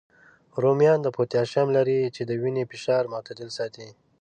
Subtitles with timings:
[0.61, 3.87] رومیان پوتاشیم لري، چې د وینې فشار معتدل ساتي